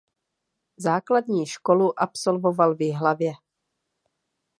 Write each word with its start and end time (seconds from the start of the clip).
Základní 0.77 1.45
školu 1.47 1.99
absolvoval 1.99 2.75
v 2.75 2.81
Jihlavě. 2.81 3.31